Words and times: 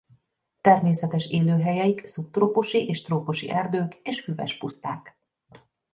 Természetes 0.61 1.29
élőhelyeik 1.29 2.05
szubtrópusi 2.05 2.87
és 2.89 3.01
trópusi 3.01 3.49
erdők 3.49 3.95
és 4.03 4.19
füves 4.21 4.57
puszták. 4.57 5.17